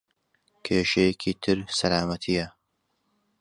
کێشەیەکی 0.65 1.33
تر 1.43 1.57
سەلامەتییە. 1.77 2.47